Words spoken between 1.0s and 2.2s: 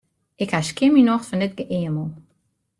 nocht fan dit geëamel.